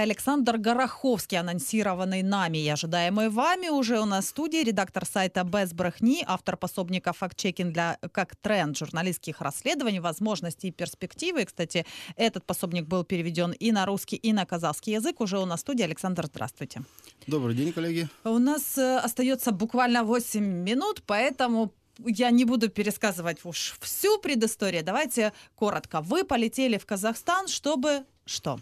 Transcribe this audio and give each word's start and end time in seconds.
Александр 0.00 0.58
Гороховский, 0.58 1.40
анонсированный 1.40 2.22
нами 2.22 2.58
и 2.58 2.68
ожидаемый 2.68 3.30
вами, 3.30 3.68
уже 3.68 3.98
у 3.98 4.04
нас 4.04 4.26
в 4.26 4.28
студии, 4.28 4.62
редактор 4.62 5.04
сайта 5.04 5.42
«Без 5.42 5.72
брехни», 5.72 6.22
автор 6.24 6.56
пособника 6.56 7.12
«Фактчекинг 7.12 7.72
для 7.72 7.98
как 8.12 8.36
тренд 8.36 8.78
журналистских 8.78 9.40
расследований, 9.40 9.98
возможности 9.98 10.66
и 10.66 10.70
перспективы». 10.70 11.42
И, 11.42 11.44
кстати, 11.46 11.84
этот 12.14 12.46
пособник 12.46 12.86
был 12.86 13.02
переведен 13.02 13.50
и 13.50 13.72
на 13.72 13.86
русский, 13.86 14.14
и 14.14 14.32
на 14.32 14.46
казахский 14.46 14.92
язык. 14.92 15.20
Уже 15.20 15.40
у 15.40 15.46
нас 15.46 15.58
в 15.58 15.62
студии. 15.62 15.82
Александр, 15.82 16.26
здравствуйте. 16.26 16.82
Добрый 17.26 17.56
день, 17.56 17.72
коллеги. 17.72 18.08
У 18.22 18.38
нас 18.38 18.78
э, 18.78 18.98
остается 18.98 19.50
буквально 19.50 20.04
8 20.04 20.40
минут, 20.40 21.02
поэтому 21.06 21.74
я 22.06 22.30
не 22.30 22.44
буду 22.44 22.68
пересказывать 22.68 23.44
уж 23.44 23.74
всю 23.80 24.20
предысторию. 24.20 24.84
Давайте 24.84 25.32
коротко. 25.56 26.02
Вы 26.02 26.22
полетели 26.22 26.78
в 26.78 26.86
Казахстан, 26.86 27.48
чтобы 27.48 28.04
что? 28.26 28.60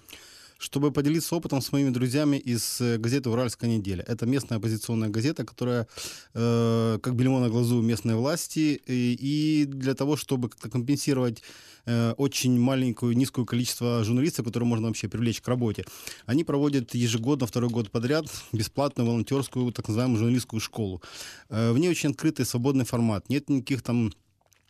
Чтобы 0.58 0.92
поделиться 0.92 1.36
опытом 1.36 1.60
с 1.60 1.72
моими 1.72 1.90
друзьями 1.90 2.36
из 2.36 2.80
э, 2.80 2.98
газеты 2.98 3.30
«Уральская 3.30 3.70
неделя». 3.70 4.04
Это 4.06 4.26
местная 4.26 4.58
оппозиционная 4.58 5.08
газета, 5.08 5.44
которая 5.44 5.86
э, 6.34 6.98
как 7.02 7.14
бельмо 7.14 7.40
на 7.40 7.48
глазу 7.48 7.82
местной 7.82 8.14
власти, 8.14 8.80
и, 8.86 9.16
и 9.20 9.64
для 9.66 9.94
того, 9.94 10.16
чтобы 10.16 10.48
как-то 10.48 10.70
компенсировать 10.70 11.42
э, 11.84 12.12
очень 12.16 12.58
маленькую, 12.58 13.16
низкое 13.16 13.44
количество 13.44 14.02
журналистов, 14.04 14.46
которые 14.46 14.68
можно 14.68 14.88
вообще 14.88 15.08
привлечь 15.08 15.40
к 15.40 15.48
работе. 15.48 15.84
Они 16.26 16.44
проводят 16.44 16.94
ежегодно, 16.94 17.46
второй 17.46 17.70
год 17.70 17.90
подряд, 17.90 18.26
бесплатную 18.52 19.08
волонтерскую, 19.08 19.72
так 19.72 19.88
называемую 19.88 20.18
журналистскую 20.18 20.60
школу. 20.60 21.02
Э, 21.48 21.72
в 21.72 21.78
ней 21.78 21.88
очень 21.88 22.10
открытый, 22.10 22.46
свободный 22.46 22.84
формат. 22.84 23.28
Нет 23.28 23.48
никаких 23.50 23.82
там 23.82 24.12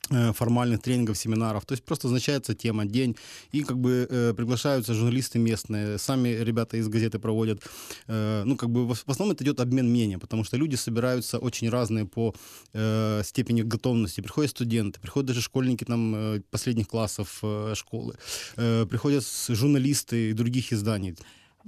формальных 0.08 0.82
тренингов, 0.82 1.18
семинаров. 1.18 1.64
То 1.66 1.72
есть 1.72 1.84
просто 1.84 2.06
назначается 2.06 2.54
тема, 2.54 2.84
день, 2.84 3.16
и 3.52 3.62
как 3.62 3.78
бы 3.78 4.06
э, 4.08 4.34
приглашаются 4.36 4.94
журналисты 4.94 5.38
местные, 5.38 5.98
сами 5.98 6.28
ребята 6.28 6.76
из 6.76 6.88
газеты 6.88 7.18
проводят. 7.18 7.62
Э, 8.06 8.42
ну, 8.44 8.56
как 8.56 8.70
бы 8.70 8.86
в, 8.86 8.94
в 8.94 9.10
основном 9.10 9.34
это 9.34 9.44
идет 9.44 9.60
обмен 9.60 9.88
мнением, 9.90 10.20
потому 10.20 10.44
что 10.44 10.56
люди 10.56 10.76
собираются 10.76 11.38
очень 11.38 11.68
разные 11.70 12.04
по 12.04 12.34
э, 12.72 13.22
степени 13.24 13.62
готовности. 13.62 14.20
Приходят 14.20 14.50
студенты, 14.50 15.00
приходят 15.00 15.26
даже 15.26 15.40
школьники 15.40 15.84
там 15.84 16.14
э, 16.14 16.40
последних 16.50 16.88
классов 16.88 17.38
э, 17.42 17.74
школы, 17.74 18.14
э, 18.56 18.86
приходят 18.88 19.24
журналисты 19.48 20.34
других 20.34 20.72
изданий. 20.72 21.16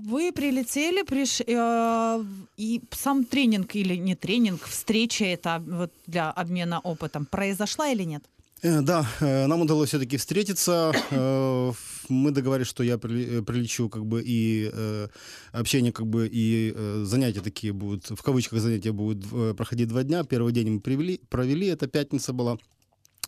Вы 0.07 0.33
прилетели, 0.33 1.03
приш... 1.03 1.41
э, 1.41 2.25
и 2.57 2.81
сам 2.93 3.25
тренинг 3.25 3.75
или 3.75 3.97
не 3.97 4.15
тренинг, 4.15 4.63
встреча 4.63 5.25
это 5.25 5.61
вот 5.67 5.93
для 6.07 6.31
обмена 6.31 6.79
опытом 6.79 7.27
произошла 7.27 7.89
или 7.89 8.05
нет? 8.05 8.23
Э, 8.63 8.81
да, 8.81 9.07
э, 9.21 9.47
нам 9.47 9.61
удалось 9.63 9.89
все-таки 9.89 10.17
встретиться. 10.17 10.93
Э, 11.11 11.73
мы 12.09 12.31
договорились, 12.31 12.69
что 12.69 12.85
я 12.85 12.97
прилечу, 12.97 13.89
как 13.89 14.07
бы 14.07 14.23
и 14.25 14.71
общение, 15.53 15.93
как 15.93 16.07
бы 16.07 16.29
и 16.31 16.75
занятия 17.03 17.41
такие 17.41 17.73
будут, 17.73 18.11
в 18.11 18.23
кавычках 18.23 18.61
занятия 18.61 18.93
будут 18.93 19.57
проходить 19.57 19.89
два 19.89 20.05
дня. 20.05 20.25
Первый 20.25 20.53
день 20.53 20.71
мы 20.71 20.81
привели, 20.81 21.21
провели, 21.29 21.67
это 21.67 21.87
пятница 21.87 22.33
была. 22.33 22.57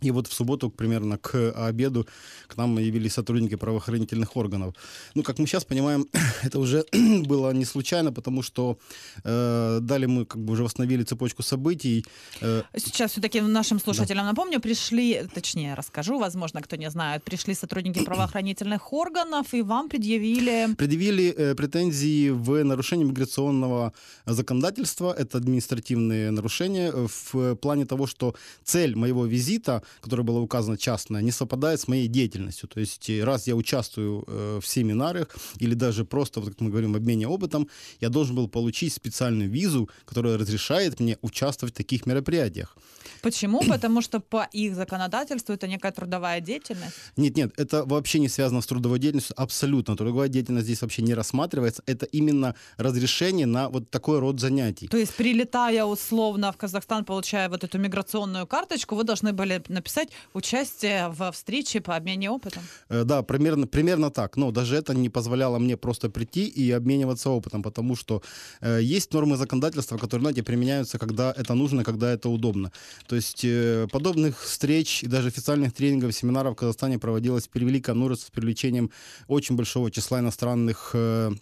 И 0.02 0.10
вот 0.10 0.26
в 0.26 0.32
субботу, 0.32 0.70
примерно 0.70 1.18
к 1.18 1.52
обеду, 1.68 2.06
к 2.46 2.56
нам 2.56 2.78
явились 2.78 3.12
сотрудники 3.12 3.56
правоохранительных 3.56 4.36
органов. 4.36 4.74
Ну, 5.14 5.22
как 5.22 5.38
мы 5.38 5.46
сейчас 5.46 5.64
понимаем, 5.64 6.06
это 6.42 6.58
уже 6.58 6.84
было 7.26 7.52
не 7.52 7.64
случайно, 7.64 8.12
потому 8.12 8.42
что 8.42 8.78
э, 9.24 9.78
далее 9.82 10.08
мы 10.08 10.24
как 10.24 10.42
бы 10.42 10.52
уже 10.52 10.64
восстановили 10.64 11.02
цепочку 11.02 11.42
событий. 11.42 12.04
Э, 12.40 12.62
сейчас 12.76 13.12
все-таки 13.12 13.40
нашим 13.40 13.80
слушателям 13.80 14.24
да. 14.24 14.30
напомню, 14.30 14.60
пришли, 14.60 15.26
точнее 15.34 15.74
расскажу, 15.74 16.18
возможно, 16.18 16.62
кто 16.62 16.76
не 16.76 16.90
знает, 16.90 17.22
пришли 17.24 17.54
сотрудники 17.54 18.04
правоохранительных 18.04 18.92
органов 18.92 19.54
и 19.54 19.62
вам 19.62 19.88
предъявили... 19.88 20.74
Предъявили 20.76 21.34
э, 21.36 21.54
претензии 21.54 22.30
в 22.30 22.64
нарушении 22.64 23.04
миграционного 23.04 23.92
законодательства. 24.26 25.12
Это 25.12 25.38
административные 25.38 26.30
нарушения 26.30 26.92
в 26.92 27.54
плане 27.56 27.84
того, 27.84 28.06
что 28.06 28.34
цель 28.64 28.96
моего 28.96 29.26
визита 29.26 29.82
которая 30.00 30.24
была 30.24 30.40
указана 30.40 30.76
частная, 30.76 31.22
не 31.22 31.32
совпадает 31.32 31.80
с 31.80 31.88
моей 31.88 32.08
деятельностью. 32.08 32.68
То 32.68 32.80
есть 32.80 33.10
э, 33.10 33.24
раз 33.24 33.46
я 33.46 33.56
участвую 33.56 34.24
э, 34.26 34.60
в 34.62 34.66
семинарах 34.66 35.36
или 35.58 35.74
даже 35.74 36.04
просто, 36.04 36.40
вот 36.40 36.50
как 36.50 36.60
мы 36.60 36.70
говорим, 36.70 36.94
обмене 36.94 37.26
опытом, 37.26 37.68
я 38.00 38.08
должен 38.08 38.36
был 38.36 38.48
получить 38.48 38.92
специальную 38.92 39.50
визу, 39.50 39.88
которая 40.04 40.38
разрешает 40.38 41.00
мне 41.00 41.18
участвовать 41.22 41.74
в 41.74 41.76
таких 41.76 42.06
мероприятиях. 42.06 42.76
Почему? 43.22 43.60
Потому 43.68 44.02
что 44.02 44.20
по 44.20 44.48
их 44.52 44.74
законодательству 44.74 45.54
это 45.54 45.66
некая 45.66 45.92
трудовая 45.92 46.40
деятельность? 46.40 46.94
Нет, 47.16 47.36
нет, 47.36 47.52
это 47.56 47.84
вообще 47.84 48.18
не 48.18 48.28
связано 48.28 48.60
с 48.60 48.66
трудовой 48.66 48.98
деятельностью, 48.98 49.34
абсолютно. 49.38 49.96
Трудовая 49.96 50.28
деятельность 50.28 50.66
здесь 50.66 50.82
вообще 50.82 51.02
не 51.02 51.14
рассматривается. 51.14 51.82
Это 51.86 52.06
именно 52.06 52.54
разрешение 52.76 53.46
на 53.46 53.68
вот 53.68 53.90
такой 53.90 54.18
род 54.18 54.40
занятий. 54.40 54.88
То 54.88 54.96
есть, 54.96 55.14
прилетая 55.14 55.84
условно 55.84 56.52
в 56.52 56.56
Казахстан, 56.56 57.04
получая 57.04 57.48
вот 57.48 57.64
эту 57.64 57.78
миграционную 57.78 58.46
карточку, 58.46 58.94
вы 58.94 59.04
должны 59.04 59.32
были 59.32 59.62
написать 59.68 60.08
участие 60.34 61.08
в 61.08 61.30
встрече 61.32 61.80
по 61.80 61.96
обмене 61.96 62.30
опытом? 62.30 62.62
Э, 62.88 63.04
да, 63.04 63.22
примерно, 63.22 63.66
примерно 63.66 64.10
так. 64.10 64.36
Но 64.36 64.50
даже 64.50 64.76
это 64.76 64.94
не 64.94 65.08
позволяло 65.08 65.58
мне 65.58 65.76
просто 65.76 66.10
прийти 66.10 66.46
и 66.46 66.70
обмениваться 66.70 67.30
опытом, 67.30 67.62
потому 67.62 67.96
что 67.96 68.22
э, 68.60 68.80
есть 68.82 69.12
нормы 69.12 69.36
законодательства, 69.36 69.98
которые, 69.98 70.20
знаете, 70.20 70.42
применяются, 70.42 70.98
когда 70.98 71.32
это 71.36 71.54
нужно, 71.54 71.84
когда 71.84 72.12
это 72.12 72.28
удобно. 72.28 72.72
То 73.10 73.16
есть 73.16 73.44
э, 73.44 73.88
подобных 73.90 74.40
встреч 74.40 75.02
и 75.02 75.08
даже 75.08 75.26
официальных 75.26 75.72
тренингов, 75.72 76.14
семинаров 76.14 76.52
в 76.52 76.56
Казахстане 76.56 76.96
проводилось 76.96 77.48
превеликое 77.48 77.96
множество 77.96 78.28
с 78.28 78.30
привлечением 78.30 78.92
очень 79.26 79.56
большого 79.56 79.90
числа 79.90 80.20
иностранных 80.20 80.92
э, 80.94 81.32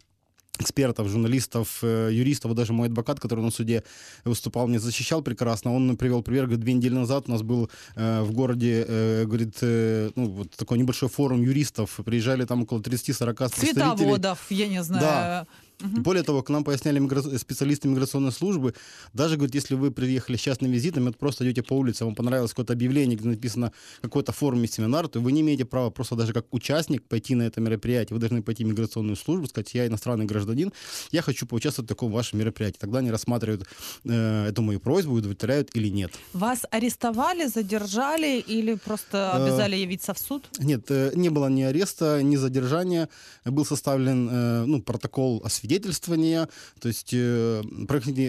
экспертов, 0.59 1.09
журналистов, 1.09 1.81
э, 1.83 2.09
юристов, 2.11 2.55
даже 2.55 2.73
мой 2.73 2.89
адвокат, 2.89 3.21
который 3.21 3.45
на 3.45 3.51
суде 3.51 3.85
выступал, 4.25 4.67
мне 4.67 4.79
защищал 4.79 5.21
прекрасно, 5.21 5.75
он 5.75 5.99
привел 5.99 6.23
пример, 6.23 6.45
говорит, 6.45 6.61
две 6.61 6.73
недели 6.73 6.95
назад 6.95 7.25
у 7.29 7.33
нас 7.33 7.43
был 7.43 7.71
э, 7.97 8.23
в 8.23 8.33
городе, 8.33 8.87
э, 8.89 9.25
говорит, 9.27 9.59
э, 9.61 10.11
ну, 10.17 10.27
вот 10.27 10.51
такой 10.53 10.79
небольшой 10.79 11.11
форум 11.11 11.43
юристов, 11.43 12.01
приезжали 12.03 12.47
там 12.47 12.63
около 12.63 12.79
30-40 12.81 12.85
представителей. 12.85 13.75
Цветоводов, 13.75 14.47
я 14.49 14.69
не 14.69 14.83
знаю. 14.83 15.03
Да. 15.03 15.47
Угу. 15.81 16.01
Более 16.03 16.25
того, 16.25 16.43
к 16.43 16.51
нам 16.51 16.65
поясняли 16.65 16.99
мигра... 16.99 17.23
специалисты 17.39 17.87
миграционной 17.89 18.33
службы, 18.33 18.75
даже, 19.13 19.37
говорит, 19.37 19.55
если 19.55 19.75
вы 19.75 19.93
приехали 19.93 20.37
с 20.37 20.41
частным 20.41 20.73
визитом, 20.73 21.05
вот 21.05 21.17
просто 21.17 21.45
идете 21.45 21.63
по 21.63 21.75
улице, 21.75 22.05
вам 22.05 22.17
понравилось 22.17 22.51
какое-то 22.51 22.73
объявление, 22.73 23.17
где 23.17 23.29
написано 23.29 23.73
какой-то 24.03 24.33
форум 24.33 24.61
или 24.61 24.67
семинар, 24.67 25.07
то 25.07 25.21
вы 25.21 25.31
не 25.31 25.43
имеете 25.43 25.65
права 25.65 25.91
просто 25.91 26.17
даже 26.17 26.33
как 26.33 26.47
участник 26.51 27.05
пойти 27.05 27.37
на 27.37 27.45
это 27.45 27.61
мероприятие. 27.61 28.15
Вы 28.15 28.21
должны 28.21 28.43
пойти 28.43 28.65
в 28.65 28.67
миграционную 28.67 29.17
службу, 29.17 29.47
сказать, 29.47 29.73
я 29.75 29.87
иностранный 29.87 30.25
гражданин, 30.25 30.73
я 31.13 31.23
хочу 31.23 31.47
поучаствовать 31.47 31.89
в 31.89 31.95
таком 31.95 32.11
вашем 32.11 32.41
мероприятии. 32.41 32.79
Тогда 32.81 32.99
они 32.99 33.13
рассматривают 33.13 33.65
э, 34.05 34.47
эту 34.49 34.63
мою 34.63 34.81
просьбу, 34.81 35.15
удовлетворяют 35.15 35.71
или 35.75 35.89
нет. 35.89 36.13
Вас 36.33 36.63
арестовали, 36.71 37.47
задержали 37.47 38.41
или 38.41 38.75
просто 38.75 39.33
э, 39.37 39.43
обязали 39.43 39.77
э, 39.77 39.83
явиться 39.83 40.13
в 40.13 40.19
суд? 40.19 40.49
Нет, 40.59 40.87
э, 40.91 41.13
не 41.15 41.29
было 41.29 41.47
ни 41.49 41.63
ареста, 41.63 42.21
ни 42.21 42.35
задержания. 42.35 43.09
Был 43.45 43.65
составлен 43.65 44.29
э, 44.29 44.65
ну, 44.67 44.83
протокол 44.83 45.41
освещения 45.45 45.68
свидетельствования, 45.69 46.49
то 46.81 46.89
есть 46.89 47.11
э, 47.13 47.63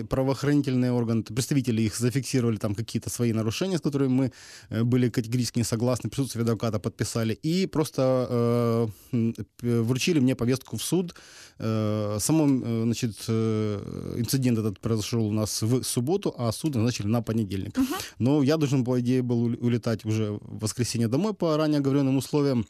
правоохранительные 0.09 0.91
органы, 0.91 1.23
представители 1.23 1.81
их 1.81 1.95
зафиксировали 1.95 2.57
там 2.57 2.75
какие-то 2.75 3.09
свои 3.09 3.33
нарушения, 3.33 3.77
с 3.77 3.81
которыми 3.81 4.09
мы 4.09 4.31
э, 4.69 4.83
были 4.83 5.09
категорически 5.09 5.59
не 5.59 5.63
согласны, 5.63 6.09
присутствие 6.09 6.43
адвоката 6.43 6.79
подписали, 6.79 7.33
и 7.33 7.67
просто 7.67 8.91
э, 9.11 9.33
вручили 9.61 10.19
мне 10.19 10.35
повестку 10.35 10.77
в 10.77 10.83
суд. 10.83 11.15
Э, 11.59 12.17
самом, 12.19 12.63
э, 12.63 12.83
значит, 12.83 13.15
э, 13.27 14.15
инцидент 14.17 14.59
этот 14.59 14.79
произошел 14.79 15.25
у 15.25 15.31
нас 15.31 15.61
в 15.61 15.83
субботу, 15.83 16.33
а 16.37 16.51
суд 16.51 16.75
назначили 16.75 17.07
на 17.07 17.21
понедельник. 17.21 17.77
Uh-huh. 17.77 18.01
Но 18.19 18.43
я 18.43 18.57
должен, 18.57 18.83
по 18.83 18.99
идее, 18.99 19.21
был 19.21 19.43
улетать 19.43 20.05
уже 20.05 20.31
в 20.31 20.59
воскресенье 20.59 21.07
домой 21.07 21.33
по 21.33 21.57
ранее 21.57 21.79
оговоренным 21.79 22.17
условиям. 22.17 22.65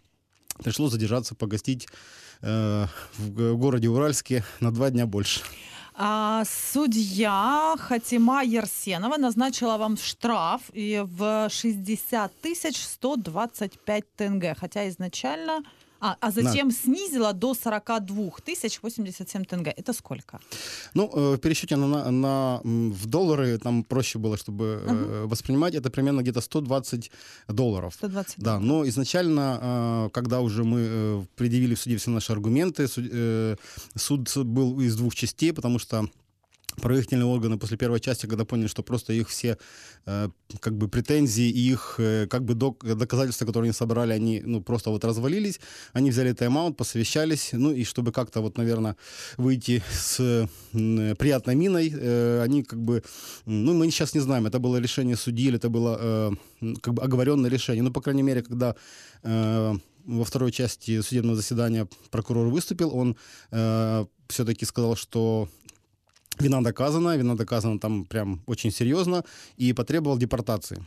Пришлось 0.63 0.91
задержаться, 0.91 1.35
погостить 1.35 1.87
э, 2.41 2.85
в 3.17 3.55
городе 3.55 3.89
Уральске 3.89 4.43
на 4.59 4.71
два 4.71 4.89
дня 4.89 5.05
больше. 5.05 5.41
А, 6.01 6.43
судья 6.71 7.75
Хатима 7.77 8.41
Ерсенова 8.43 9.17
назначила 9.17 9.77
вам 9.77 9.97
штраф 9.97 10.61
в 10.73 11.49
60 11.49 12.31
тысяч 12.41 12.77
125 12.77 14.15
тенге, 14.15 14.55
хотя 14.57 14.87
изначально 14.87 15.61
а, 15.99 16.17
а 16.19 16.31
затем 16.31 16.67
на... 16.67 16.73
снизила 16.73 17.33
до 17.33 17.53
42 17.53 18.31
тысяч 18.45 18.79
87 18.81 19.45
тенге. 19.45 19.73
Это 19.77 19.93
сколько? 19.93 20.39
Ну, 20.93 21.11
э, 21.13 21.35
в 21.35 21.37
пересчете 21.37 21.75
на, 21.75 21.87
на, 21.87 22.11
на, 22.11 22.61
в 22.63 23.05
доллары 23.05 23.57
там 23.57 23.83
проще 23.83 24.19
было, 24.19 24.37
чтобы 24.37 24.63
uh-huh. 24.63 25.27
воспринимать. 25.27 25.75
Это 25.75 25.89
примерно 25.89 26.21
где-то 26.21 26.41
120 26.41 27.11
долларов. 27.47 27.93
120 27.93 28.39
Да, 28.39 28.59
но 28.59 28.87
изначально, 28.87 29.59
э, 29.61 30.09
когда 30.13 30.41
уже 30.41 30.63
мы 30.63 31.27
предъявили 31.35 31.75
в 31.75 31.81
суде 31.81 31.97
все 31.97 32.11
наши 32.11 32.31
аргументы, 32.31 32.87
суд 33.95 34.37
был 34.45 34.79
из 34.79 34.95
двух 34.95 35.15
частей, 35.15 35.53
потому 35.53 35.79
что 35.79 36.07
правоохранительные 36.79 37.25
органы 37.25 37.57
после 37.57 37.77
первой 37.77 37.99
части, 37.99 38.25
когда 38.25 38.45
поняли, 38.45 38.67
что 38.67 38.83
просто 38.83 39.13
их 39.13 39.29
все 39.29 39.57
э, 40.05 40.29
как 40.59 40.77
бы 40.77 40.87
претензии, 40.87 41.47
их 41.47 41.95
э, 41.97 42.27
как 42.27 42.43
бы 42.43 42.53
док, 42.53 42.83
доказательства, 42.83 43.45
которые 43.45 43.69
они 43.69 43.73
собрали, 43.73 44.13
они 44.13 44.41
ну 44.45 44.61
просто 44.61 44.89
вот 44.89 45.03
развалились, 45.05 45.59
они 45.93 46.11
взяли 46.11 46.33
тайм-аут, 46.33 46.77
посовещались, 46.77 47.49
ну 47.53 47.71
и 47.71 47.83
чтобы 47.83 48.11
как-то 48.11 48.41
вот, 48.41 48.57
наверное, 48.57 48.95
выйти 49.37 49.83
с 49.91 50.19
э, 50.19 51.15
приятной 51.15 51.55
миной, 51.55 51.93
э, 51.93 52.41
они 52.41 52.63
как 52.63 52.79
бы, 52.79 53.03
ну 53.45 53.73
мы 53.73 53.89
сейчас 53.91 54.13
не 54.13 54.21
знаем, 54.21 54.47
это 54.47 54.59
было 54.59 54.77
решение 54.77 55.15
судьи 55.15 55.47
или 55.47 55.57
это 55.57 55.69
было 55.69 55.97
э, 55.99 56.31
как 56.81 56.93
бы 56.93 57.03
оговоренное 57.03 57.49
решение, 57.49 57.83
ну 57.83 57.91
по 57.91 58.01
крайней 58.01 58.23
мере, 58.23 58.41
когда 58.41 58.75
э, 59.23 59.73
во 60.05 60.23
второй 60.23 60.51
части 60.51 61.01
судебного 61.01 61.35
заседания 61.35 61.87
прокурор 62.09 62.47
выступил, 62.47 62.95
он 62.95 63.15
э, 63.51 64.05
все-таки 64.27 64.65
сказал, 64.65 64.95
что 64.95 65.49
Вина 66.39 66.63
доказана, 66.63 67.17
вина 67.17 67.35
доказана 67.35 67.79
там 67.79 68.05
прям 68.05 68.41
очень 68.47 68.71
серьезно, 68.71 69.23
и 69.57 69.73
потребовал 69.73 70.17
депортации. 70.17 70.85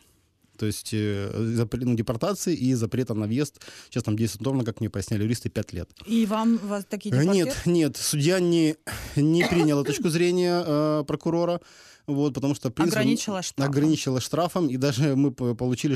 То 0.58 0.66
есть 0.66 0.90
э, 0.92 1.30
запрет, 1.56 1.84
ну, 1.84 1.94
депортации 1.94 2.54
и 2.54 2.74
запрета 2.74 3.14
на 3.14 3.26
въезд. 3.26 3.60
Сейчас 3.88 4.04
там 4.04 4.16
действует 4.16 4.42
норма, 4.46 4.64
как 4.64 4.80
мне 4.80 4.90
поясняли 4.90 5.24
юристы, 5.24 5.48
5 5.48 5.72
лет. 5.72 5.90
И 6.06 6.26
вам 6.26 6.58
вас 6.58 6.84
такие 6.84 7.10
депортируют? 7.10 7.48
Нет, 7.48 7.66
нет, 7.66 7.96
судья 7.96 8.38
не, 8.38 8.76
не 9.16 9.44
приняла 9.44 9.82
точку 9.82 10.08
зрения 10.08 10.62
э, 10.64 11.04
прокурора 11.06 11.60
вот, 12.06 12.34
потому 12.34 12.54
что 12.54 12.70
принцип, 12.70 12.96
ограничила 12.96 13.42
штрафом. 13.42 13.70
ограничила 13.70 14.20
штрафом, 14.20 14.68
и 14.68 14.76
даже 14.76 15.16
мы 15.16 15.32
получили 15.32 15.94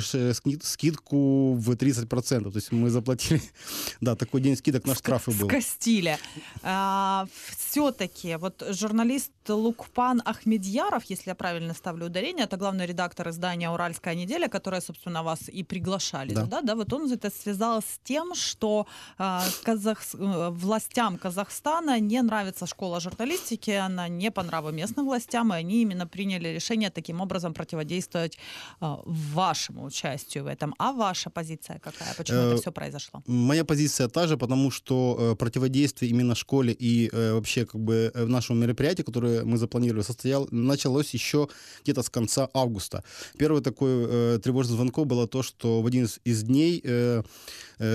скидку 0.60 1.54
в 1.54 1.70
30%, 1.70 2.50
то 2.50 2.56
есть 2.56 2.72
мы 2.72 2.90
заплатили, 2.90 3.42
да, 4.00 4.14
такой 4.14 4.40
день 4.40 4.56
скидок 4.56 4.86
на 4.86 4.94
штрафы 4.94 5.30
был. 5.32 5.48
Скостили. 5.48 6.18
А, 6.62 7.26
все-таки 7.56 8.36
вот 8.36 8.62
журналист 8.70 9.32
Лукпан 9.48 10.22
Ахмедьяров, 10.24 11.04
если 11.04 11.30
я 11.30 11.34
правильно 11.34 11.74
ставлю 11.74 12.06
ударение, 12.06 12.44
это 12.44 12.56
главный 12.56 12.86
редактор 12.86 13.28
издания 13.30 13.70
«Уральская 13.70 14.14
неделя», 14.14 14.48
которая, 14.48 14.80
собственно, 14.80 15.22
вас 15.22 15.48
и 15.48 15.62
приглашали 15.62 16.34
да. 16.34 16.42
туда, 16.42 16.60
да, 16.62 16.74
вот 16.74 16.92
он 16.92 17.10
это 17.10 17.30
связал 17.30 17.82
с 17.82 18.00
тем, 18.04 18.34
что 18.34 18.86
а, 19.18 19.44
казах... 19.62 20.02
Э, 20.14 20.50
властям 20.50 21.18
Казахстана 21.18 22.00
не 22.00 22.20
нравится 22.22 22.66
школа 22.66 23.00
журналистики, 23.00 23.70
она 23.70 24.08
не 24.08 24.30
по 24.30 24.42
нраву 24.42 24.70
местным 24.70 25.06
властям, 25.06 25.52
и 25.52 25.56
они 25.56 25.82
именно 25.82 25.95
именно 25.96 26.06
приняли 26.06 26.54
решение 26.54 26.90
таким 26.90 27.20
образом 27.20 27.54
противодействовать 27.54 28.38
э, 28.80 28.96
вашему 29.06 29.84
участию 29.84 30.44
в 30.44 30.46
этом. 30.46 30.74
А 30.78 30.92
ваша 30.92 31.30
позиция 31.30 31.78
какая? 31.78 32.14
Почему 32.16 32.38
это 32.38 32.54
э, 32.54 32.58
все 32.58 32.72
произошло? 32.72 33.22
Моя 33.26 33.64
позиция 33.64 34.08
та 34.08 34.26
же, 34.26 34.36
потому 34.36 34.70
что 34.70 35.16
э, 35.18 35.36
противодействие 35.36 36.10
именно 36.10 36.34
школе 36.34 36.72
и 36.72 37.10
вообще 37.12 37.64
как 37.64 37.80
бы 37.80 38.12
нашему 38.14 38.60
мероприятию, 38.60 39.04
которое 39.04 39.44
мы 39.44 39.58
запланировали, 39.58 40.02
состоял, 40.02 40.48
началось 40.50 41.14
еще 41.14 41.48
где-то 41.84 42.02
с 42.02 42.10
конца 42.10 42.48
августа. 42.52 43.02
Первый 43.38 43.62
такой 43.62 44.38
тревожный 44.40 44.76
звонок 44.76 45.06
было 45.06 45.26
то, 45.26 45.42
что 45.42 45.82
в 45.82 45.86
один 45.86 46.08
из, 46.24 46.42
дней 46.42 46.82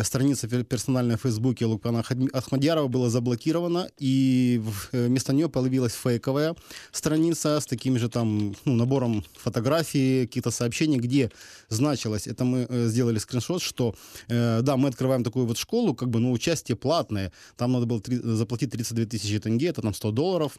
страница 0.04 0.48
персональная 0.48 1.18
в 1.18 1.22
Фейсбуке 1.22 1.66
Лукана 1.66 2.04
Ахмадьярова 2.34 2.88
была 2.88 3.10
заблокирована, 3.10 3.90
и 4.02 4.62
вместо 4.92 5.34
нее 5.34 5.50
появилась 5.50 5.94
фейковая 5.94 6.56
страница 6.92 7.60
с 7.60 7.66
таким 7.66 7.91
таким 7.92 8.00
же 8.00 8.10
там 8.10 8.56
ну, 8.66 8.76
набором 8.76 9.24
фотографий, 9.36 10.28
каких-то 10.28 10.52
сообщений, 10.52 11.00
где 11.00 11.30
значилось, 11.70 12.28
это 12.28 12.46
мы 12.46 12.66
э, 12.70 12.88
сделали 12.88 13.20
скриншот, 13.20 13.62
что 13.62 13.96
э, 14.30 14.62
да, 14.62 14.78
мы 14.78 14.90
открываем 14.90 15.24
такую 15.24 15.46
вот 15.46 15.58
школу, 15.58 15.94
как 15.94 16.10
бы, 16.10 16.20
но 16.20 16.32
участие 16.32 16.76
платное, 16.76 17.32
там 17.58 17.72
надо 17.72 17.86
было 17.86 18.00
три, 18.00 18.18
заплатить 18.18 18.72
32 18.72 19.06
тысячи 19.06 19.40
тенге, 19.40 19.68
это 19.68 19.82
там 19.82 19.94
100 19.94 20.12
долларов, 20.12 20.58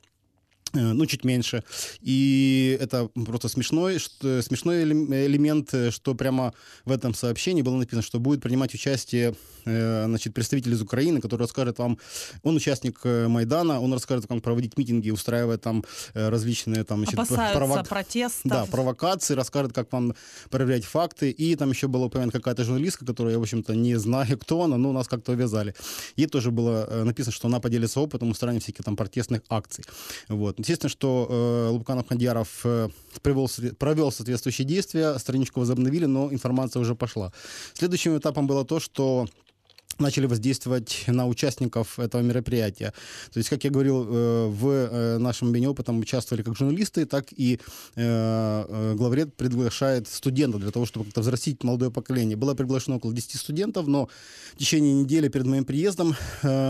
ну, 0.73 1.07
чуть 1.07 1.25
меньше. 1.25 1.63
И 2.01 2.77
это 2.81 3.09
просто 3.27 3.49
смешной, 3.49 3.99
что, 3.99 4.43
смешной 4.43 4.83
элемент, 4.83 5.73
э, 5.75 5.91
что 5.91 6.15
прямо 6.15 6.55
в 6.85 6.93
этом 6.93 7.15
сообщении 7.15 7.63
было 7.63 7.77
написано, 7.77 8.03
что 8.03 8.19
будет 8.19 8.43
принимать 8.43 8.75
участие 8.75 9.35
э, 9.65 10.05
значит, 10.07 10.35
представитель 10.35 10.73
из 10.73 10.83
Украины, 10.83 11.21
который 11.21 11.43
расскажет 11.43 11.79
вам, 11.79 11.99
он 12.43 12.57
участник 12.57 13.01
Майдана, 13.05 13.81
он 13.81 13.93
расскажет, 13.93 14.27
как 14.27 14.43
проводить 14.43 14.79
митинги, 14.79 15.11
устраивая 15.11 15.59
там 15.59 15.85
различные 16.15 16.85
там, 16.85 17.05
значит, 17.05 17.29
провок... 17.53 17.89
протестов. 17.89 18.43
Да, 18.45 18.65
провокации, 18.67 19.35
расскажет, 19.35 19.73
как 19.73 19.93
вам 19.93 20.15
проверять 20.51 20.85
факты. 20.85 21.31
И 21.31 21.55
там 21.57 21.71
еще 21.71 21.89
была 21.89 22.07
упомянута 22.07 22.39
какая-то 22.39 22.65
журналистка, 22.65 23.05
которую 23.05 23.33
я, 23.33 23.39
в 23.39 23.43
общем-то, 23.43 23.75
не 23.75 23.97
знаю, 23.97 24.39
кто 24.39 24.63
она, 24.63 24.79
но 24.79 24.93
нас 24.93 25.09
как-то 25.09 25.33
увязали. 25.33 25.75
Ей 26.17 26.27
тоже 26.27 26.51
было 26.51 27.05
написано, 27.05 27.33
что 27.33 27.49
она 27.49 27.61
поделится 27.61 28.01
опытом 28.01 28.31
устранения 28.31 28.61
всяких 28.61 28.85
там 28.85 28.97
протестных 28.97 29.43
акций. 29.49 29.85
Вот. 30.29 30.59
Естественно, 30.63 30.91
что 30.91 31.27
э, 31.29 31.69
Лубканов 31.73 32.07
Хандьяров 32.07 32.61
э, 32.63 32.89
провел, 33.21 33.51
провел 33.81 34.13
соответствующие 34.13 34.65
действия, 34.65 35.19
страничку 35.19 35.59
возобновили, 35.59 36.05
но 36.05 36.33
информация 36.33 36.79
уже 36.79 36.95
пошла. 36.95 37.33
Следующим 37.75 38.17
этапом 38.17 38.47
было 38.47 38.65
то, 38.65 38.79
что 38.79 39.27
начали 40.03 40.27
воздействовать 40.27 41.05
на 41.07 41.27
участников 41.27 41.99
этого 41.99 42.23
мероприятия. 42.23 42.93
То 43.33 43.39
есть, 43.39 43.49
как 43.49 43.65
я 43.65 43.71
говорил, 43.71 44.05
э, 44.07 44.47
в 44.49 44.69
э, 44.69 45.19
нашем 45.19 45.49
обмене 45.49 45.69
опытом 45.69 46.01
участвовали 46.01 46.43
как 46.43 46.57
журналисты, 46.57 47.07
так 47.07 47.27
и 47.33 47.59
э, 47.97 48.95
главред 48.97 49.35
приглашает 49.35 50.09
студентов 50.09 50.61
для 50.61 50.71
того, 50.71 50.87
чтобы 50.87 51.07
как-то 51.07 51.21
взрастить 51.21 51.65
молодое 51.65 51.91
поколение. 51.91 52.37
Было 52.37 52.55
приглашено 52.55 52.97
около 52.97 53.15
10 53.15 53.39
студентов, 53.39 53.87
но 53.87 54.09
в 54.55 54.59
течение 54.59 54.93
недели 54.93 55.29
перед 55.29 55.47
моим 55.47 55.65
приездом 55.65 56.15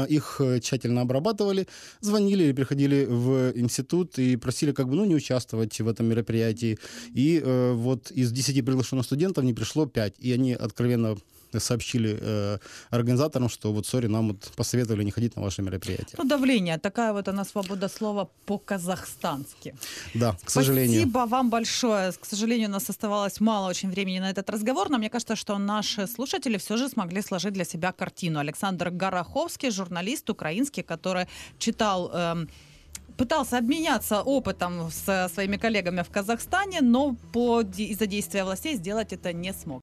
их 0.09 0.41
тщательно 0.63 1.01
обрабатывали, 1.01 1.67
звонили 2.01 2.45
или 2.45 2.53
приходили 2.53 3.07
в 3.07 3.53
институт 3.55 4.19
и 4.19 4.37
просили 4.37 4.73
как 4.73 4.89
бы, 4.89 4.95
ну, 4.95 5.05
не 5.05 5.15
участвовать 5.15 5.81
в 5.81 5.89
этом 5.89 6.07
мероприятии. 6.07 6.79
И 7.15 7.43
вот 7.75 8.11
из 8.11 8.31
10 8.33 8.65
приглашенных 8.65 9.05
студентов 9.05 9.45
не 9.45 9.55
пришло 9.55 9.87
5, 9.87 10.15
и 10.19 10.33
они 10.33 10.53
откровенно 10.53 11.17
сообщили 11.61 12.19
э, 12.21 12.59
организаторам, 12.91 13.49
что 13.49 13.73
вот, 13.73 13.87
сори, 13.87 14.09
нам 14.09 14.29
вот 14.29 14.53
посоветовали 14.57 15.05
не 15.05 15.11
ходить 15.11 15.37
на 15.37 15.43
ваше 15.43 15.63
мероприятие. 15.63 16.15
Ну, 16.19 16.25
давление. 16.25 16.79
Такая 16.79 17.13
вот 17.13 17.29
она 17.29 17.45
свобода 17.45 17.89
слова 17.89 18.29
по-казахстански. 18.47 19.75
Да, 20.15 20.37
к 20.45 20.51
сожалению. 20.51 21.01
Спасибо 21.01 21.27
вам 21.27 21.51
большое. 21.51 22.13
К 22.13 22.27
сожалению, 22.27 22.69
у 22.69 22.73
нас 22.73 22.91
оставалось 22.91 23.41
мало 23.41 23.69
очень 23.71 23.91
времени 23.91 24.21
на 24.21 24.31
этот 24.31 24.51
разговор, 24.51 24.91
но 24.91 24.99
мне 24.99 25.11
кажется, 25.11 25.37
что 25.37 25.59
наши 25.59 26.07
слушатели 26.07 26.57
все 26.59 26.77
же 26.77 26.89
смогли 26.89 27.23
сложить 27.23 27.53
для 27.53 27.65
себя 27.65 27.93
картину. 27.93 28.39
Александр 28.39 28.91
Гороховский, 28.91 29.71
журналист 29.71 30.31
украинский, 30.31 30.83
который 30.83 31.27
читал... 31.59 32.11
Э, 32.13 32.47
пытался 33.17 33.59
обменяться 33.59 34.23
опытом 34.23 34.91
с 34.91 35.29
своими 35.35 35.57
коллегами 35.57 36.03
в 36.03 36.11
Казахстане, 36.11 36.81
но 36.81 37.17
по, 37.33 37.63
из-за 37.63 38.07
действия 38.07 38.45
властей 38.45 38.77
сделать 38.77 39.13
это 39.13 39.33
не 39.33 39.53
смог. 39.53 39.81